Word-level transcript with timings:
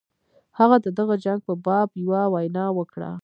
هغه 0.59 0.77
د 0.85 0.87
دغه 0.97 1.15
جنګ 1.23 1.39
په 1.47 1.53
باب 1.65 1.89
یوه 2.03 2.21
وینا 2.33 2.65
وکړه. 2.77 3.11